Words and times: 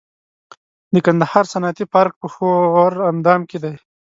د 0.93 0.95
کندهار 1.05 1.45
صنعتي 1.53 1.85
پارک 1.93 2.13
په 2.21 2.27
ښوراندام 2.33 3.41
کې 3.49 3.57
دی 3.63 3.75